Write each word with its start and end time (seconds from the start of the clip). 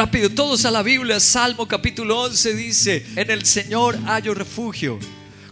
Rápido, 0.00 0.30
todos 0.30 0.64
a 0.64 0.70
la 0.70 0.82
Biblia. 0.82 1.20
Salmo 1.20 1.68
capítulo 1.68 2.22
11 2.22 2.54
dice, 2.54 3.06
en 3.16 3.30
el 3.30 3.44
Señor 3.44 3.98
hallo 4.06 4.32
refugio. 4.32 4.98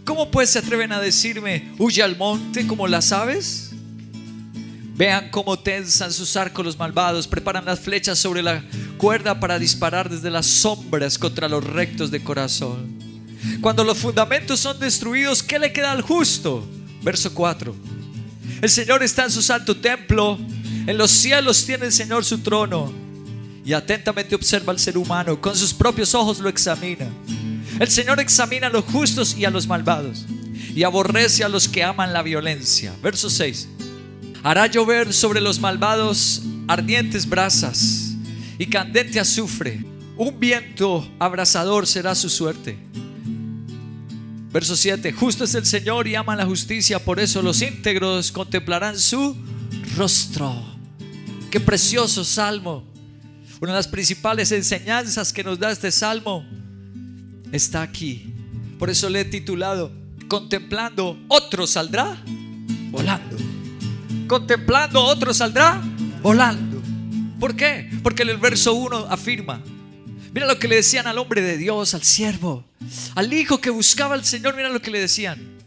¿Cómo 0.03 0.31
pues 0.31 0.49
se 0.49 0.57
atreven 0.57 0.91
a 0.91 0.99
decirme, 0.99 1.71
huye 1.77 2.01
al 2.01 2.17
monte 2.17 2.65
como 2.65 2.87
las 2.87 3.11
aves? 3.11 3.69
Vean 4.95 5.29
cómo 5.29 5.59
tensan 5.59 6.11
sus 6.11 6.35
arcos 6.35 6.65
los 6.65 6.79
malvados, 6.79 7.27
preparan 7.27 7.63
las 7.63 7.79
flechas 7.79 8.17
sobre 8.17 8.41
la 8.41 8.63
cuerda 8.97 9.39
para 9.39 9.59
disparar 9.59 10.09
desde 10.09 10.31
las 10.31 10.47
sombras 10.47 11.19
contra 11.19 11.47
los 11.47 11.63
rectos 11.63 12.09
de 12.09 12.23
corazón. 12.23 12.97
Cuando 13.61 13.83
los 13.83 13.99
fundamentos 13.99 14.59
son 14.59 14.79
destruidos, 14.79 15.43
¿qué 15.43 15.59
le 15.59 15.71
queda 15.71 15.91
al 15.91 16.01
justo? 16.01 16.67
Verso 17.03 17.31
4. 17.35 17.75
El 18.63 18.69
Señor 18.71 19.03
está 19.03 19.25
en 19.25 19.31
su 19.31 19.43
santo 19.43 19.77
templo, 19.77 20.39
en 20.87 20.97
los 20.97 21.11
cielos 21.11 21.63
tiene 21.67 21.85
el 21.85 21.93
Señor 21.93 22.25
su 22.25 22.39
trono 22.39 23.08
y 23.69 23.73
atentamente 23.73 24.33
observa 24.33 24.73
al 24.73 24.79
ser 24.79 24.97
humano, 24.97 25.39
con 25.39 25.55
sus 25.55 25.75
propios 25.75 26.15
ojos 26.15 26.39
lo 26.39 26.49
examina. 26.49 27.07
El 27.79 27.87
Señor 27.87 28.19
examina 28.19 28.65
a 28.65 28.71
los 28.71 28.83
justos 28.85 29.37
y 29.37 29.45
a 29.45 29.51
los 29.51 29.67
malvados 29.67 30.25
y 30.73 30.81
aborrece 30.81 31.43
a 31.43 31.49
los 31.49 31.67
que 31.67 31.83
aman 31.83 32.11
la 32.11 32.23
violencia. 32.23 32.91
Verso 33.03 33.29
6. 33.29 33.69
Hará 34.41 34.65
llover 34.65 35.13
sobre 35.13 35.39
los 35.39 35.59
malvados 35.59 36.41
ardientes 36.67 37.29
brasas 37.29 38.15
y 38.57 38.65
candente 38.65 39.19
azufre. 39.19 39.85
Un 40.17 40.39
viento 40.39 41.07
abrasador 41.19 41.85
será 41.85 42.15
su 42.15 42.27
suerte. 42.27 42.75
Verso 44.51 44.75
7. 44.75 45.11
Justo 45.11 45.43
es 45.43 45.53
el 45.53 45.67
Señor 45.67 46.07
y 46.07 46.15
ama 46.15 46.35
la 46.35 46.47
justicia, 46.47 46.97
por 46.97 47.19
eso 47.19 47.43
los 47.43 47.61
íntegros 47.61 48.31
contemplarán 48.31 48.97
su 48.97 49.37
rostro. 49.95 50.59
Qué 51.51 51.59
precioso 51.59 52.25
salmo. 52.25 52.88
Una 53.61 53.73
de 53.73 53.77
las 53.79 53.87
principales 53.87 54.51
enseñanzas 54.51 55.33
que 55.33 55.43
nos 55.43 55.59
da 55.59 55.71
este 55.71 55.91
salmo 55.91 56.45
está 57.51 57.81
aquí. 57.81 58.33
Por 58.77 58.89
eso 58.89 59.09
le 59.09 59.21
he 59.21 59.25
titulado, 59.25 59.91
Contemplando, 60.29 61.19
otro 61.27 61.67
saldrá 61.67 62.21
volando. 62.91 63.35
Contemplando, 64.27 65.03
otro 65.03 65.33
saldrá 65.33 65.81
volando. 66.21 66.81
¿Por 67.39 67.55
qué? 67.55 67.89
Porque 68.01 68.23
en 68.23 68.29
el 68.29 68.37
verso 68.37 68.73
1 68.75 69.07
afirma, 69.09 69.61
mira 70.33 70.45
lo 70.45 70.59
que 70.59 70.67
le 70.67 70.75
decían 70.75 71.07
al 71.07 71.17
hombre 71.17 71.41
de 71.41 71.57
Dios, 71.57 71.93
al 71.93 72.03
siervo, 72.03 72.63
al 73.15 73.33
hijo 73.33 73.59
que 73.59 73.69
buscaba 73.69 74.13
al 74.13 74.23
Señor, 74.23 74.55
mira 74.55 74.69
lo 74.69 74.81
que 74.81 74.91
le 74.91 74.99
decían. 74.99 75.57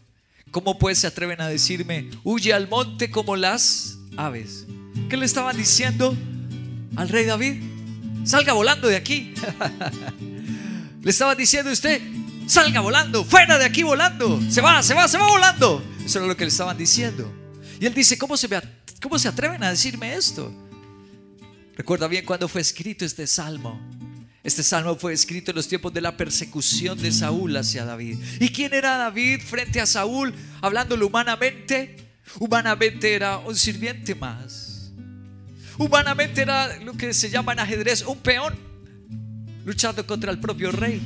¿Cómo 0.51 0.79
pues 0.79 0.99
se 0.99 1.07
atreven 1.07 1.41
a 1.41 1.49
decirme, 1.49 2.11
huye 2.25 2.53
al 2.53 2.69
monte 2.69 3.11
como 3.11 3.37
las 3.37 3.99
aves? 4.17 4.67
¿Qué 5.09 5.17
le 5.17 5.27
estaban 5.27 5.57
diciendo 5.57 6.17
al 6.97 7.09
rey 7.09 7.25
David? 7.25 7.72
Salga 8.25 8.53
volando 8.53 8.89
de 8.89 8.97
aquí. 8.97 9.35
Le 11.03 11.11
estaba 11.11 11.35
diciendo 11.35 11.71
a 11.71 11.73
usted, 11.73 12.01
salga 12.47 12.81
volando, 12.81 13.25
fuera 13.25 13.59
de 13.59 13.65
aquí 13.65 13.83
volando. 13.83 14.41
Se 14.49 14.61
va, 14.61 14.83
se 14.83 14.95
va, 14.95 15.09
se 15.09 15.19
va 15.19 15.29
volando. 15.29 15.85
Eso 16.05 16.19
era 16.19 16.29
lo 16.29 16.37
que 16.37 16.45
le 16.45 16.51
estaban 16.51 16.77
diciendo. 16.77 17.31
Y 17.81 17.87
él 17.87 17.95
dice, 17.95 18.17
¿cómo 18.17 18.37
se, 18.37 18.49
cómo 19.03 19.19
se 19.19 19.29
atreven 19.29 19.63
a 19.65 19.71
decirme 19.71 20.15
esto? 20.15 20.53
Recuerda 21.77 22.07
bien 22.07 22.25
cuando 22.25 22.49
fue 22.49 22.61
escrito 22.61 23.05
este 23.05 23.27
salmo. 23.27 23.81
Este 24.45 24.63
salmo 24.63 24.97
fue 24.97 25.13
escrito 25.13 25.53
en 25.53 25.57
los 25.57 25.69
tiempos 25.69 25.93
de 25.93 26.01
la 26.01 26.17
persecución 26.17 27.01
de 27.01 27.13
Saúl 27.13 27.57
hacia 27.57 27.85
David. 27.85 28.19
¿Y 28.41 28.49
quién 28.51 28.75
era 28.75 28.97
David 28.97 29.41
frente 29.41 29.81
a 29.81 29.87
Saúl? 29.87 30.35
Hablándolo 30.61 31.07
humanamente, 31.07 31.97
humanamente 32.41 33.15
era 33.15 33.39
un 33.39 33.55
sirviente 33.55 34.15
más. 34.15 34.72
Humanamente 35.83 36.43
era 36.43 36.77
lo 36.77 36.93
que 36.93 37.13
se 37.13 37.29
llama 37.29 37.53
en 37.55 37.59
ajedrez 37.59 38.03
un 38.03 38.19
peón 38.19 38.55
luchando 39.65 40.07
contra 40.07 40.31
el 40.31 40.39
propio 40.39 40.71
rey. 40.71 41.03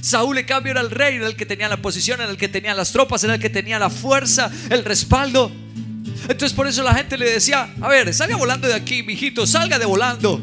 Saúl, 0.00 0.38
en 0.38 0.46
cambio, 0.46 0.72
era 0.72 0.80
el 0.80 0.90
rey, 0.90 1.16
era 1.16 1.26
el 1.26 1.36
que 1.36 1.44
tenía 1.44 1.68
la 1.68 1.76
posición, 1.76 2.18
era 2.18 2.30
el 2.30 2.38
que 2.38 2.48
tenía 2.48 2.74
las 2.74 2.90
tropas, 2.90 3.22
era 3.24 3.34
el 3.34 3.40
que 3.40 3.50
tenía 3.50 3.78
la 3.78 3.90
fuerza, 3.90 4.50
el 4.70 4.82
respaldo. 4.86 5.52
Entonces, 6.22 6.54
por 6.54 6.66
eso 6.66 6.82
la 6.82 6.94
gente 6.94 7.18
le 7.18 7.30
decía: 7.30 7.74
A 7.82 7.88
ver, 7.88 8.14
salga 8.14 8.36
volando 8.36 8.66
de 8.66 8.74
aquí, 8.74 9.02
mijito, 9.02 9.46
salga 9.46 9.78
de 9.78 9.84
volando. 9.84 10.40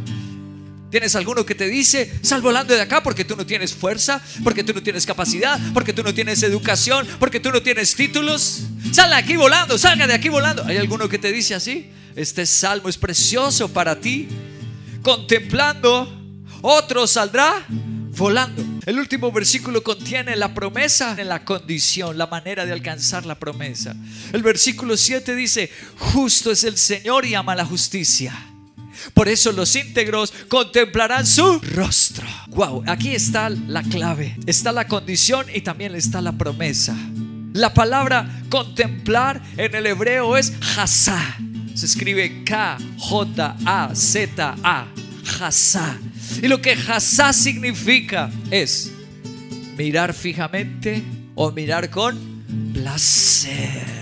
¿Tienes 0.95 1.13
alguno 1.17 1.45
que 1.45 1.55
te 1.55 1.67
dice, 1.67 2.09
sal 2.21 2.41
volando 2.41 2.73
de 2.73 2.79
acá 2.79 3.03
porque 3.03 3.25
tú 3.25 3.35
no 3.35 3.45
tienes 3.45 3.73
fuerza, 3.73 4.23
porque 4.45 4.63
tú 4.63 4.71
no 4.73 4.81
tienes 4.81 5.05
capacidad, 5.05 5.59
porque 5.73 5.91
tú 5.91 6.03
no 6.03 6.13
tienes 6.13 6.41
educación, 6.41 7.05
porque 7.19 7.41
tú 7.41 7.51
no 7.51 7.61
tienes 7.61 7.93
títulos? 7.95 8.61
Sal 8.93 9.09
de 9.09 9.17
aquí 9.17 9.35
volando, 9.35 9.77
salga 9.77 10.07
de 10.07 10.13
aquí 10.13 10.29
volando. 10.29 10.63
¿Hay 10.63 10.77
alguno 10.77 11.09
que 11.09 11.17
te 11.17 11.33
dice 11.33 11.53
así? 11.53 11.91
Este 12.15 12.45
salmo 12.45 12.87
es 12.87 12.97
precioso 12.97 13.73
para 13.73 13.99
ti. 13.99 14.29
Contemplando, 15.01 16.09
otro 16.61 17.07
saldrá 17.07 17.65
volando. 17.67 18.63
El 18.85 18.97
último 18.97 19.33
versículo 19.33 19.83
contiene 19.83 20.37
la 20.37 20.53
promesa 20.53 21.17
en 21.17 21.27
la 21.27 21.43
condición, 21.43 22.17
la 22.17 22.27
manera 22.27 22.65
de 22.65 22.71
alcanzar 22.71 23.25
la 23.25 23.37
promesa. 23.37 23.93
El 24.31 24.43
versículo 24.43 24.95
7 24.95 25.35
dice, 25.35 25.69
justo 25.97 26.51
es 26.51 26.63
el 26.63 26.77
Señor 26.77 27.25
y 27.25 27.35
ama 27.35 27.53
la 27.53 27.65
justicia. 27.65 28.54
Por 29.13 29.27
eso 29.27 29.51
los 29.51 29.75
íntegros 29.75 30.33
contemplarán 30.47 31.25
su 31.25 31.59
rostro. 31.59 32.27
Wow, 32.49 32.83
aquí 32.87 33.15
está 33.15 33.49
la 33.49 33.83
clave. 33.83 34.37
Está 34.45 34.71
la 34.71 34.87
condición 34.87 35.47
y 35.53 35.61
también 35.61 35.95
está 35.95 36.21
la 36.21 36.33
promesa. 36.33 36.95
La 37.53 37.73
palabra 37.73 38.43
contemplar 38.49 39.41
en 39.57 39.75
el 39.75 39.85
hebreo 39.85 40.37
es 40.37 40.53
hasá 40.77 41.37
se 41.75 41.85
escribe 41.87 42.43
K-J-A-Z-A, 42.45 42.87
Hasá. 45.41 45.97
Y 46.41 46.47
lo 46.47 46.61
que 46.61 46.71
Hasá 46.71 47.33
significa 47.33 48.31
es 48.49 48.93
mirar 49.77 50.13
fijamente 50.13 51.03
o 51.35 51.51
mirar 51.51 51.89
con 51.89 52.17
placer. 52.73 53.94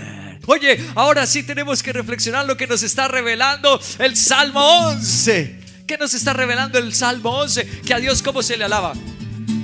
Oye, 0.46 0.78
ahora 0.94 1.26
sí 1.26 1.42
tenemos 1.42 1.82
que 1.82 1.92
reflexionar 1.92 2.46
lo 2.46 2.56
que 2.56 2.66
nos 2.66 2.82
está 2.82 3.08
revelando 3.08 3.80
el 3.98 4.16
Salmo 4.16 4.60
11. 4.88 5.60
¿Qué 5.86 5.98
nos 5.98 6.14
está 6.14 6.32
revelando 6.32 6.78
el 6.78 6.94
Salmo 6.94 7.30
11? 7.30 7.82
Que 7.84 7.94
a 7.94 7.98
Dios 7.98 8.22
cómo 8.22 8.42
se 8.42 8.56
le 8.56 8.64
alaba. 8.64 8.94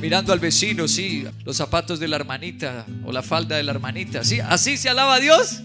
Mirando 0.00 0.32
al 0.32 0.38
vecino, 0.38 0.88
sí, 0.88 1.26
los 1.44 1.56
zapatos 1.56 2.00
de 2.00 2.08
la 2.08 2.16
hermanita 2.16 2.86
o 3.04 3.12
la 3.12 3.22
falda 3.22 3.56
de 3.56 3.62
la 3.62 3.72
hermanita, 3.72 4.24
sí, 4.24 4.40
así 4.40 4.76
se 4.76 4.88
alaba 4.88 5.14
a 5.14 5.20
Dios. 5.20 5.60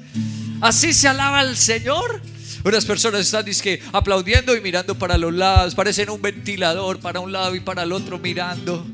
Así 0.62 0.94
se 0.94 1.08
alaba 1.08 1.40
al 1.40 1.58
Señor. 1.58 2.22
Unas 2.64 2.86
personas 2.86 3.22
están 3.22 3.46
que 3.46 3.82
aplaudiendo 3.94 4.56
y 4.56 4.62
mirando 4.62 4.98
para 4.98 5.18
los 5.18 5.34
lados, 5.34 5.76
parecen 5.76 6.10
un 6.10 6.22
ventilador 6.22 7.00
para 7.00 7.20
un 7.20 7.32
lado 7.32 7.56
y 7.56 7.60
para 7.60 7.84
el 7.84 7.92
otro 7.92 8.18
mirando. 8.18 8.86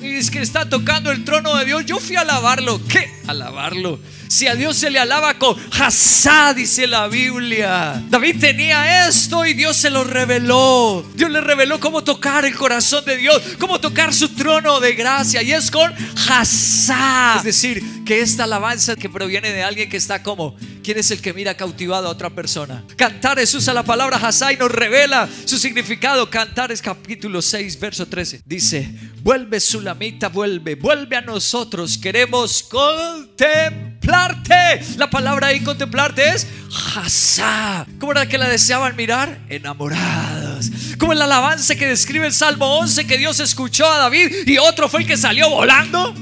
Es 0.00 0.30
que 0.30 0.40
está 0.40 0.68
tocando 0.68 1.10
el 1.10 1.24
trono 1.24 1.56
de 1.56 1.64
Dios. 1.64 1.86
Yo 1.86 1.98
fui 1.98 2.16
a 2.16 2.20
alabarlo. 2.20 2.80
¿Qué? 2.86 3.10
Alabarlo. 3.26 3.98
Si 4.28 4.46
a 4.46 4.54
Dios 4.54 4.76
se 4.76 4.90
le 4.90 4.98
alaba 4.98 5.38
con 5.38 5.56
Hasá, 5.78 6.52
dice 6.52 6.86
la 6.86 7.06
Biblia. 7.08 8.02
David 8.08 8.36
tenía 8.40 9.08
esto 9.08 9.46
y 9.46 9.54
Dios 9.54 9.76
se 9.76 9.90
lo 9.90 10.04
reveló. 10.04 11.04
Dios 11.14 11.30
le 11.30 11.40
reveló 11.40 11.78
cómo 11.80 12.02
tocar 12.02 12.44
el 12.44 12.54
corazón 12.54 13.04
de 13.04 13.16
Dios, 13.16 13.40
cómo 13.58 13.80
tocar 13.80 14.12
su 14.12 14.28
trono 14.30 14.80
de 14.80 14.94
gracia. 14.94 15.42
Y 15.42 15.52
es 15.52 15.70
con 15.70 15.92
Hasá. 16.28 17.36
Es 17.38 17.44
decir, 17.44 18.04
que 18.04 18.20
esta 18.20 18.44
alabanza 18.44 18.96
que 18.96 19.08
proviene 19.08 19.52
de 19.52 19.62
alguien 19.62 19.88
que 19.88 19.96
está 19.96 20.22
como 20.22 20.56
¿Quién 20.86 20.98
es 20.98 21.10
el 21.10 21.20
que 21.20 21.34
mira 21.34 21.56
cautivado 21.56 22.06
a 22.06 22.10
otra 22.10 22.30
persona? 22.30 22.84
Cantares 22.94 23.52
usa 23.54 23.74
la 23.74 23.82
palabra 23.82 24.18
Hasá 24.18 24.52
y 24.52 24.56
nos 24.56 24.70
revela 24.70 25.28
su 25.44 25.58
significado. 25.58 26.30
Cantares 26.30 26.80
capítulo 26.80 27.42
6, 27.42 27.80
verso 27.80 28.06
13. 28.06 28.42
Dice, 28.44 28.88
vuelve 29.20 29.58
Sulamita, 29.58 30.28
vuelve, 30.28 30.76
vuelve 30.76 31.16
a 31.16 31.22
nosotros. 31.22 31.98
Queremos 31.98 32.62
contemplarte. 32.62 34.80
La 34.96 35.10
palabra 35.10 35.48
ahí 35.48 35.58
contemplarte 35.58 36.28
es 36.28 36.46
Hasá. 36.94 37.84
¿Cómo 37.98 38.12
era 38.12 38.28
que 38.28 38.38
la 38.38 38.48
deseaban 38.48 38.94
mirar? 38.94 39.40
Enamorados. 39.48 40.70
Como 41.00 41.12
en 41.12 41.18
la 41.18 41.24
alabanza 41.24 41.74
que 41.74 41.88
describe 41.88 42.28
el 42.28 42.32
Salmo 42.32 42.78
11 42.78 43.08
que 43.08 43.18
Dios 43.18 43.40
escuchó 43.40 43.90
a 43.90 43.98
David 43.98 44.46
y 44.46 44.58
otro 44.58 44.88
fue 44.88 45.00
el 45.00 45.06
que 45.08 45.16
salió 45.16 45.50
volando. 45.50 46.14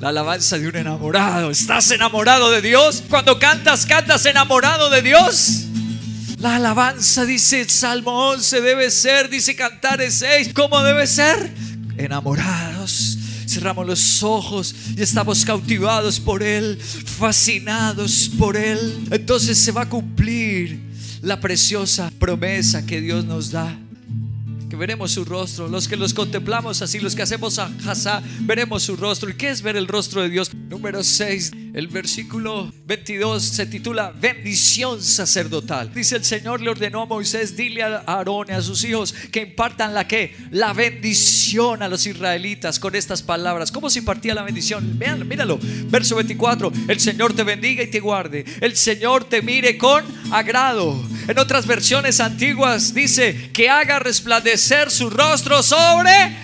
La 0.00 0.08
alabanza 0.08 0.58
de 0.58 0.66
un 0.66 0.76
enamorado. 0.76 1.50
¿Estás 1.50 1.90
enamorado 1.90 2.50
de 2.50 2.62
Dios? 2.62 3.04
Cuando 3.10 3.38
cantas, 3.38 3.84
cantas 3.84 4.24
enamorado 4.24 4.88
de 4.88 5.02
Dios. 5.02 5.66
La 6.38 6.56
alabanza, 6.56 7.26
dice 7.26 7.60
el 7.60 7.68
Salmo 7.68 8.30
11, 8.30 8.62
debe 8.62 8.90
ser, 8.90 9.28
dice 9.28 9.54
Cantares 9.54 10.14
6, 10.14 10.52
¿cómo 10.54 10.82
debe 10.82 11.06
ser? 11.06 11.52
Enamorados. 11.98 13.18
Cerramos 13.46 13.86
los 13.86 14.22
ojos 14.22 14.74
y 14.96 15.02
estamos 15.02 15.44
cautivados 15.44 16.18
por 16.18 16.42
Él, 16.42 16.80
fascinados 16.80 18.30
por 18.38 18.56
Él. 18.56 19.06
Entonces 19.10 19.58
se 19.58 19.70
va 19.70 19.82
a 19.82 19.88
cumplir 19.90 20.80
la 21.20 21.40
preciosa 21.40 22.10
promesa 22.18 22.86
que 22.86 23.02
Dios 23.02 23.26
nos 23.26 23.50
da 23.50 23.76
que 24.70 24.76
veremos 24.76 25.10
su 25.10 25.24
rostro. 25.24 25.68
Los 25.68 25.88
que 25.88 25.96
los 25.96 26.14
contemplamos 26.14 26.80
así, 26.80 27.00
los 27.00 27.16
que 27.16 27.22
hacemos 27.22 27.58
a 27.58 27.70
Hazá, 27.86 28.22
veremos 28.42 28.84
su 28.84 28.96
rostro. 28.96 29.28
¿Y 29.28 29.34
qué 29.34 29.50
es 29.50 29.60
ver 29.60 29.76
el 29.76 29.88
rostro 29.88 30.22
de 30.22 30.30
Dios? 30.30 30.54
Número 30.54 31.02
6, 31.02 31.50
el 31.74 31.88
versículo 31.88 32.72
22 32.86 33.42
se 33.42 33.66
titula 33.66 34.12
bendición 34.12 35.02
sacerdotal. 35.02 35.92
Dice 35.92 36.16
el 36.16 36.24
Señor 36.24 36.60
le 36.60 36.70
ordenó 36.70 37.02
a 37.02 37.06
Moisés, 37.06 37.56
dile 37.56 37.82
a 37.82 38.04
Aarón 38.06 38.46
y 38.48 38.52
a 38.52 38.62
sus 38.62 38.84
hijos 38.84 39.12
que 39.32 39.42
impartan 39.42 39.92
la 39.92 40.06
que, 40.06 40.36
la 40.52 40.72
bendición 40.72 41.82
a 41.82 41.88
los 41.88 42.06
israelitas 42.06 42.78
con 42.78 42.94
estas 42.94 43.22
palabras. 43.22 43.72
¿Cómo 43.72 43.90
se 43.90 43.98
impartía 43.98 44.34
la 44.34 44.44
bendición? 44.44 44.96
Míralo, 44.98 45.24
míralo. 45.24 45.58
Verso 45.86 46.14
24, 46.14 46.72
el 46.86 47.00
Señor 47.00 47.32
te 47.32 47.42
bendiga 47.42 47.82
y 47.82 47.90
te 47.90 47.98
guarde. 47.98 48.44
El 48.60 48.76
Señor 48.76 49.24
te 49.24 49.42
mire 49.42 49.76
con 49.76 50.04
agrado. 50.30 51.02
En 51.28 51.38
otras 51.38 51.66
versiones 51.66 52.20
antiguas 52.20 52.94
dice 52.94 53.50
que 53.52 53.68
haga 53.68 53.98
resplandecer 53.98 54.90
su 54.90 55.10
rostro 55.10 55.62
sobre 55.62 56.36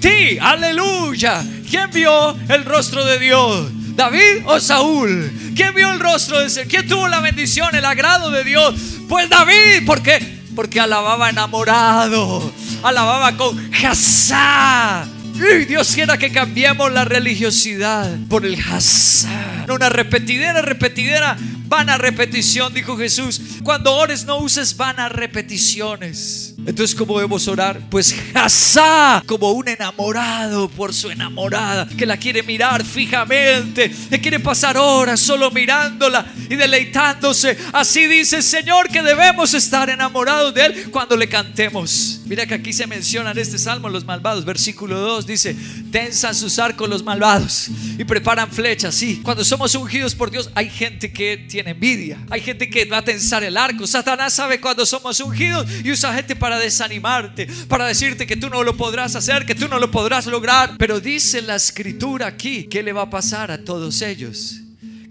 ti. 0.00 0.38
Aleluya. 0.40 1.42
¿Quién 1.70 1.90
vio 1.90 2.36
el 2.48 2.64
rostro 2.64 3.04
de 3.04 3.18
Dios? 3.18 3.68
¿David 3.96 4.42
o 4.46 4.60
Saúl? 4.60 5.32
¿Quién 5.54 5.74
vio 5.74 5.92
el 5.92 6.00
rostro 6.00 6.38
de 6.38 6.48
Dios? 6.48 6.66
¿Quién 6.68 6.88
tuvo 6.88 7.08
la 7.08 7.20
bendición, 7.20 7.74
el 7.74 7.84
agrado 7.84 8.30
de 8.30 8.44
Dios? 8.44 8.74
Pues 9.08 9.28
David, 9.28 9.86
¿por 9.86 10.02
qué? 10.02 10.42
Porque 10.54 10.80
alababa 10.80 11.30
enamorado, 11.30 12.52
alababa 12.82 13.36
con 13.36 13.70
Hazá. 13.74 15.06
Y 15.34 15.64
Dios 15.64 15.92
quiera 15.94 16.16
que 16.16 16.30
cambiemos 16.30 16.92
la 16.92 17.04
religiosidad 17.04 18.08
por 18.28 18.44
el 18.46 18.56
Hazá. 18.60 19.66
Una 19.68 19.88
repetidera, 19.88 20.62
repetidera, 20.62 21.36
vana 21.64 21.98
repetición, 21.98 22.72
dijo 22.72 22.96
Jesús. 22.96 23.40
Cuando 23.62 23.94
ores 23.94 24.24
no 24.24 24.38
uses 24.38 24.76
vanas 24.76 25.10
repeticiones. 25.12 26.54
Entonces, 26.58 26.94
¿cómo 26.94 27.16
debemos 27.16 27.46
orar? 27.48 27.80
Pues 27.90 28.14
Hazá, 28.34 29.22
como 29.26 29.52
un 29.52 29.68
enamorado 29.68 30.68
por 30.68 30.94
su 30.94 31.10
enamorada, 31.10 31.86
que 31.86 32.06
la 32.06 32.16
quiere 32.16 32.42
mirar 32.42 32.84
fijamente, 32.84 33.90
que 34.10 34.20
quiere 34.20 34.40
pasar 34.40 34.76
horas 34.76 35.20
solo 35.20 35.50
mirándola 35.50 36.26
y 36.48 36.56
deleitándose. 36.56 37.56
Así 37.72 38.06
dice 38.06 38.36
el 38.36 38.42
Señor 38.42 38.88
que 38.88 39.02
debemos 39.02 39.54
estar 39.54 39.90
enamorados 39.90 40.54
de 40.54 40.66
Él 40.66 40.90
cuando 40.90 41.16
le 41.16 41.28
cantemos. 41.28 42.20
Mira 42.26 42.46
que 42.46 42.54
aquí 42.54 42.72
se 42.72 42.86
menciona 42.86 43.32
en 43.32 43.38
este 43.38 43.58
salmo 43.58 43.88
los 43.88 44.04
malvados. 44.04 44.44
Versículo 44.44 44.98
2 44.98 45.26
dice: 45.26 45.56
Tensan 45.90 46.34
sus 46.34 46.58
arcos 46.58 46.88
los 46.88 47.02
malvados 47.02 47.68
y 47.98 48.04
preparan 48.04 48.50
flechas. 48.50 48.94
Sí, 48.94 49.20
cuando 49.22 49.44
somos 49.44 49.74
ungidos 49.74 50.14
por 50.14 50.30
Dios, 50.30 50.50
hay 50.54 50.70
gente 50.70 51.12
que 51.12 51.36
tiene 51.54 51.70
envidia, 51.70 52.18
hay 52.30 52.40
gente 52.40 52.68
que 52.68 52.84
va 52.84 52.98
a 52.98 53.04
tensar 53.04 53.44
el 53.44 53.56
arco. 53.56 53.86
Satanás 53.86 54.32
sabe 54.32 54.60
cuando 54.60 54.84
somos 54.84 55.20
ungidos 55.20 55.64
y 55.84 55.92
usa 55.92 56.12
gente 56.12 56.34
para 56.34 56.58
desanimarte, 56.58 57.46
para 57.68 57.86
decirte 57.86 58.26
que 58.26 58.36
tú 58.36 58.50
no 58.50 58.64
lo 58.64 58.76
podrás 58.76 59.14
hacer, 59.14 59.46
que 59.46 59.54
tú 59.54 59.68
no 59.68 59.78
lo 59.78 59.88
podrás 59.88 60.26
lograr. 60.26 60.74
Pero 60.76 60.98
dice 60.98 61.42
la 61.42 61.54
escritura 61.54 62.26
aquí, 62.26 62.64
¿qué 62.64 62.82
le 62.82 62.92
va 62.92 63.02
a 63.02 63.10
pasar 63.10 63.52
a 63.52 63.64
todos 63.64 64.02
ellos? 64.02 64.62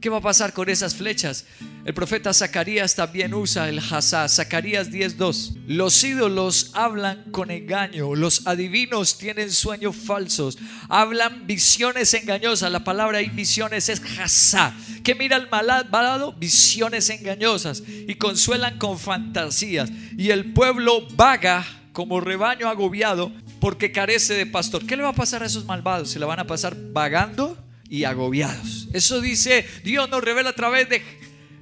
¿Qué 0.02 0.10
va 0.10 0.18
a 0.18 0.22
pasar 0.22 0.52
con 0.52 0.68
esas 0.68 0.96
flechas? 0.96 1.46
El 1.86 1.94
profeta 1.94 2.34
Zacarías 2.34 2.96
también 2.96 3.34
usa 3.34 3.70
el 3.70 3.80
Hazá. 3.80 4.28
Zacarías 4.28 4.90
10:2. 4.90 5.54
Los 5.68 6.04
ídolos 6.04 6.72
hablan 6.74 7.24
con 7.32 7.52
engaño. 7.52 8.14
Los 8.14 8.48
adivinos 8.48 9.18
tienen 9.18 9.50
sueños 9.50 9.96
falsos. 9.96 10.58
Hablan 10.90 11.48
visiones 11.48 12.14
engañosas. 12.14 12.70
La 12.70 12.84
palabra 12.84 13.20
ahí 13.20 13.30
visiones 13.30 13.88
es 13.88 14.02
Hazá. 14.20 14.74
Que 15.04 15.16
mira 15.16 15.36
el 15.36 15.50
malvado? 15.50 16.34
Visiones 16.34 17.10
engañosas. 17.10 17.84
Y 17.88 18.16
consuelan 18.16 18.78
con 18.78 18.98
fantasías. 18.98 19.92
Y 20.18 20.30
el 20.30 20.54
pueblo 20.54 21.08
vaga 21.16 21.66
como 21.92 22.20
rebaño 22.20 22.68
agobiado 22.68 23.32
porque 23.60 23.92
carece 23.92 24.34
de 24.34 24.46
pastor. 24.46 24.86
¿Qué 24.86 24.98
le 24.98 25.04
va 25.04 25.10
a 25.10 25.14
pasar 25.14 25.44
a 25.44 25.46
esos 25.46 25.66
malvados? 25.66 26.10
¿Se 26.10 26.20
la 26.20 26.26
van 26.26 26.40
a 26.40 26.48
pasar 26.48 26.76
vagando? 26.92 27.58
y 27.94 28.06
agobiados. 28.06 28.88
Eso 28.92 29.22
dice 29.22 29.68
Dios 29.84 30.10
nos 30.10 30.24
revela 30.24 30.50
a 30.50 30.54
través 30.54 30.90
de 30.90 31.04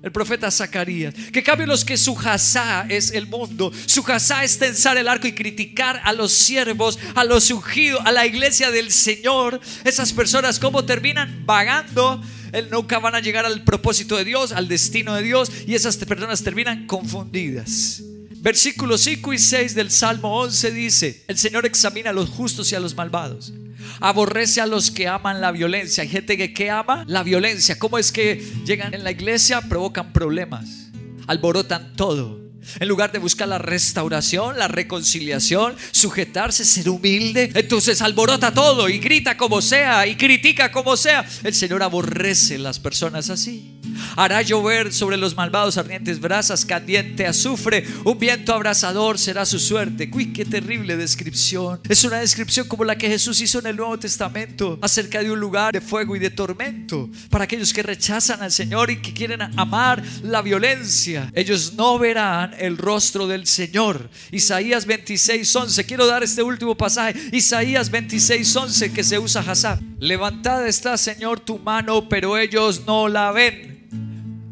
el 0.01 0.13
profeta 0.13 0.49
Zacarías. 0.49 1.13
Que 1.33 1.43
cambio 1.43 1.67
los 1.67 1.83
que 1.83 1.97
su 1.97 2.15
jazá 2.15 2.85
es 2.87 3.11
el 3.11 3.27
mundo. 3.27 3.71
Su 3.85 4.01
jazá 4.01 4.43
es 4.45 4.57
tensar 4.57 4.97
el 4.97 5.09
arco 5.09 5.27
y 5.27 5.33
criticar 5.33 6.01
a 6.05 6.13
los 6.13 6.33
siervos, 6.33 6.97
a 7.15 7.25
los 7.25 7.51
ungidos, 7.51 8.01
a 8.05 8.13
la 8.13 8.25
iglesia 8.25 8.71
del 8.71 8.91
Señor. 8.91 9.59
Esas 9.83 10.13
personas 10.13 10.57
como 10.57 10.85
terminan 10.85 11.45
vagando. 11.45 12.23
Nunca 12.69 12.99
van 12.99 13.15
a 13.15 13.19
llegar 13.19 13.45
al 13.45 13.63
propósito 13.63 14.17
de 14.17 14.25
Dios, 14.25 14.51
al 14.51 14.67
destino 14.67 15.15
de 15.15 15.23
Dios. 15.23 15.51
Y 15.67 15.75
esas 15.75 15.97
personas 15.97 16.43
terminan 16.43 16.87
confundidas. 16.87 18.03
Versículos 18.41 19.01
5 19.01 19.33
y 19.33 19.37
6 19.37 19.75
del 19.75 19.91
Salmo 19.91 20.39
11 20.41 20.71
dice, 20.71 21.23
el 21.27 21.37
Señor 21.37 21.65
examina 21.65 22.09
a 22.09 22.13
los 22.13 22.29
justos 22.29 22.71
y 22.71 22.75
a 22.75 22.79
los 22.79 22.95
malvados. 22.95 23.53
Aborrece 23.99 24.61
a 24.61 24.65
los 24.65 24.89
que 24.89 25.07
aman 25.07 25.41
la 25.41 25.51
violencia. 25.51 26.01
Hay 26.01 26.09
gente 26.09 26.37
que, 26.37 26.51
que 26.51 26.71
ama 26.71 27.05
la 27.07 27.21
violencia. 27.21 27.77
¿Cómo 27.77 27.99
es 27.99 28.11
que 28.11 28.43
llegan 28.65 28.95
en 28.95 29.03
la 29.03 29.11
iglesia? 29.11 29.61
Provocan 29.61 30.11
problemas. 30.11 30.89
Alborotan 31.27 31.95
todo. 31.95 32.40
En 32.79 32.87
lugar 32.87 33.11
de 33.11 33.19
buscar 33.19 33.47
la 33.47 33.57
restauración, 33.57 34.57
la 34.57 34.67
reconciliación, 34.67 35.75
sujetarse, 35.91 36.65
ser 36.65 36.89
humilde, 36.89 37.51
entonces 37.55 38.01
alborota 38.01 38.53
todo 38.53 38.89
y 38.89 38.99
grita 38.99 39.37
como 39.37 39.61
sea 39.61 40.07
y 40.07 40.15
critica 40.15 40.71
como 40.71 40.95
sea. 40.95 41.25
El 41.43 41.53
Señor 41.53 41.83
aborrece 41.83 42.57
las 42.57 42.79
personas 42.79 43.29
así. 43.29 43.80
Hará 44.15 44.41
llover 44.41 44.93
sobre 44.93 45.17
los 45.17 45.35
malvados 45.35 45.77
ardientes 45.77 46.19
brasas, 46.19 46.65
caliente 46.65 47.25
azufre, 47.25 47.85
un 48.03 48.17
viento 48.17 48.53
abrasador 48.53 49.17
será 49.17 49.45
su 49.45 49.59
suerte. 49.59 50.09
Uy, 50.13 50.33
qué 50.33 50.45
terrible 50.45 50.97
descripción. 50.97 51.79
Es 51.87 52.03
una 52.03 52.19
descripción 52.19 52.67
como 52.67 52.83
la 52.83 52.97
que 52.97 53.07
Jesús 53.07 53.39
hizo 53.41 53.59
en 53.59 53.67
el 53.67 53.75
Nuevo 53.75 53.97
Testamento 53.97 54.79
acerca 54.81 55.21
de 55.21 55.31
un 55.31 55.39
lugar 55.39 55.73
de 55.73 55.81
fuego 55.81 56.15
y 56.15 56.19
de 56.19 56.29
tormento 56.29 57.09
para 57.29 57.45
aquellos 57.45 57.73
que 57.73 57.83
rechazan 57.83 58.41
al 58.41 58.51
Señor 58.51 58.91
y 58.91 59.01
que 59.01 59.13
quieren 59.13 59.41
amar 59.57 60.03
la 60.23 60.41
violencia. 60.41 61.31
Ellos 61.33 61.73
no 61.73 61.97
verán 61.99 62.53
el 62.57 62.77
rostro 62.77 63.27
del 63.27 63.47
Señor. 63.47 64.09
Isaías 64.31 64.85
26, 64.85 65.55
11. 65.55 65.85
Quiero 65.85 66.05
dar 66.05 66.23
este 66.23 66.43
último 66.43 66.75
pasaje. 66.75 67.19
Isaías 67.31 67.89
26, 67.89 68.55
11 68.55 68.93
que 68.93 69.03
se 69.03 69.19
usa 69.19 69.41
Hazá. 69.41 69.79
Levantada 69.99 70.67
está, 70.67 70.97
Señor, 70.97 71.39
tu 71.39 71.59
mano, 71.59 72.09
pero 72.09 72.37
ellos 72.37 72.83
no 72.85 73.07
la 73.07 73.31
ven. 73.31 73.70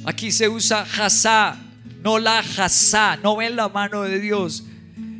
Aquí 0.06 0.32
se 0.32 0.48
usa 0.48 0.82
Hazá, 0.98 1.58
no 2.01 2.20
la 2.20 2.39
Hazá, 2.39 3.18
no 3.18 3.36
ven 3.36 3.56
la 3.56 3.70
mano 3.70 4.03
de 4.03 4.20
Dios. 4.20 4.63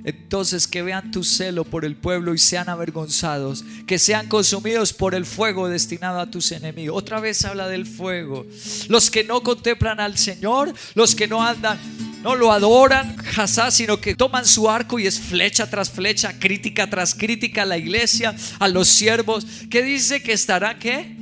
Entonces 0.06 0.68
que 0.68 0.82
vean 0.82 1.12
tu 1.12 1.24
celo 1.24 1.66
por 1.66 1.84
el 1.84 1.96
pueblo 1.96 2.34
y 2.34 2.38
sean 2.38 2.70
avergonzados, 2.70 3.66
que 3.86 4.00
sean 4.00 4.28
consumidos 4.28 4.94
por 4.94 5.14
el 5.14 5.26
fuego 5.26 5.68
destinado 5.68 6.20
a 6.20 6.32
tus 6.32 6.52
enemigos. 6.52 6.98
Otra 6.98 7.20
vez 7.20 7.44
habla 7.44 7.68
del 7.68 7.86
fuego. 7.86 8.46
Los 8.88 9.12
que 9.12 9.24
no 9.26 9.44
contemplan 9.44 10.00
al 10.00 10.18
Señor, 10.18 10.74
los 10.96 11.14
que 11.14 11.28
no 11.28 11.44
andan, 11.46 11.78
no 12.24 12.36
lo 12.36 12.52
adoran, 12.52 13.18
Hazá, 13.36 13.72
sino 13.72 14.00
que 14.00 14.16
toman 14.16 14.46
su 14.46 14.70
arco 14.70 14.98
y 15.00 15.08
es 15.08 15.20
flecha 15.20 15.70
tras 15.70 15.90
flecha, 15.90 16.40
crítica 16.40 16.90
tras 16.90 17.14
crítica 17.14 17.64
a 17.64 17.66
la 17.66 17.78
iglesia, 17.78 18.36
a 18.60 18.68
los 18.70 18.88
siervos, 18.88 19.46
que 19.70 19.84
dice 19.84 20.24
que 20.24 20.32
estará 20.32 20.80
qué? 20.80 21.19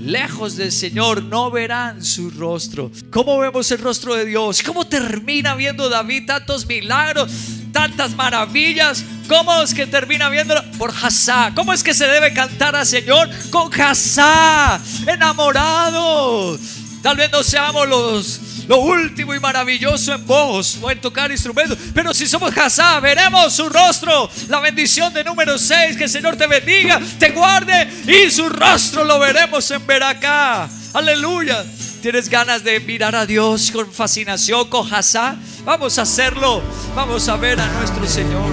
Lejos 0.00 0.56
del 0.56 0.72
Señor, 0.72 1.22
no 1.22 1.50
verán 1.50 2.04
su 2.04 2.30
rostro. 2.30 2.90
¿Cómo 3.10 3.38
vemos 3.38 3.70
el 3.70 3.78
rostro 3.78 4.14
de 4.14 4.24
Dios? 4.24 4.62
¿Cómo 4.62 4.86
termina 4.86 5.54
viendo 5.54 5.88
David 5.88 6.26
tantos 6.26 6.66
milagros, 6.66 7.30
tantas 7.72 8.14
maravillas? 8.14 9.04
¿Cómo 9.28 9.62
es 9.62 9.74
que 9.74 9.86
termina 9.86 10.28
viéndolo? 10.28 10.62
Por 10.78 10.90
Hazá. 10.90 11.52
¿Cómo 11.54 11.72
es 11.72 11.82
que 11.82 11.94
se 11.94 12.06
debe 12.06 12.32
cantar 12.32 12.74
al 12.74 12.86
Señor? 12.86 13.28
Con 13.50 13.70
Hazá, 13.80 14.80
enamorado. 15.06 16.58
Tal 17.02 17.16
vez 17.16 17.30
no 17.30 17.42
seamos 17.42 17.88
los 17.88 18.40
lo 18.70 18.78
último 18.78 19.34
y 19.34 19.40
maravilloso 19.40 20.14
en 20.14 20.24
voz 20.24 20.78
o 20.80 20.88
en 20.92 21.00
tocar 21.00 21.28
instrumentos. 21.32 21.76
Pero 21.92 22.14
si 22.14 22.28
somos 22.28 22.56
Hazá, 22.56 23.00
veremos 23.00 23.52
su 23.52 23.68
rostro. 23.68 24.30
La 24.48 24.60
bendición 24.60 25.12
de 25.12 25.24
número 25.24 25.58
6, 25.58 25.96
que 25.96 26.04
el 26.04 26.08
Señor 26.08 26.36
te 26.36 26.46
bendiga, 26.46 27.00
te 27.18 27.30
guarde 27.30 27.90
y 28.06 28.30
su 28.30 28.48
rostro 28.48 29.02
lo 29.04 29.18
veremos 29.18 29.68
en 29.72 29.84
Veracá. 29.84 30.68
Aleluya. 30.94 31.64
¿Tienes 32.00 32.28
ganas 32.28 32.62
de 32.62 32.78
mirar 32.78 33.16
a 33.16 33.26
Dios 33.26 33.72
con 33.72 33.92
fascinación, 33.92 34.68
con 34.68 34.94
Hazá? 34.94 35.34
Vamos 35.64 35.98
a 35.98 36.02
hacerlo. 36.02 36.62
Vamos 36.94 37.28
a 37.28 37.36
ver 37.36 37.60
a 37.60 37.66
nuestro 37.72 38.06
Señor. 38.06 38.52